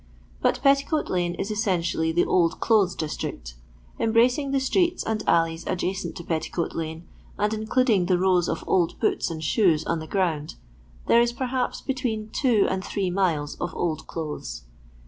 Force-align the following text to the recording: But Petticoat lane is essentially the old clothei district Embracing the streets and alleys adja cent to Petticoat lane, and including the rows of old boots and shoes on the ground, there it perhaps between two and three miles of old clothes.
But 0.41 0.63
Petticoat 0.63 1.11
lane 1.11 1.35
is 1.35 1.51
essentially 1.51 2.11
the 2.11 2.25
old 2.25 2.59
clothei 2.59 2.97
district 2.97 3.53
Embracing 3.99 4.49
the 4.49 4.59
streets 4.59 5.03
and 5.03 5.21
alleys 5.29 5.63
adja 5.65 5.95
cent 5.95 6.15
to 6.15 6.23
Petticoat 6.23 6.73
lane, 6.73 7.07
and 7.37 7.53
including 7.53 8.07
the 8.07 8.17
rows 8.17 8.49
of 8.49 8.63
old 8.65 8.99
boots 8.99 9.29
and 9.29 9.43
shoes 9.43 9.85
on 9.85 9.99
the 9.99 10.07
ground, 10.07 10.55
there 11.05 11.21
it 11.21 11.35
perhaps 11.37 11.81
between 11.81 12.29
two 12.31 12.65
and 12.67 12.83
three 12.83 13.11
miles 13.11 13.53
of 13.61 13.75
old 13.75 14.07
clothes. 14.07 14.63